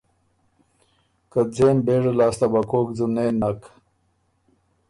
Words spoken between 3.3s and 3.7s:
نَک۔